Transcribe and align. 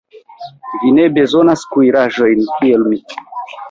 Vi 0.85 0.93
ne 0.95 1.05
bezonas 1.19 1.69
kuiraĵojn, 1.77 2.45
kiel 2.59 2.93
mi. 2.93 3.05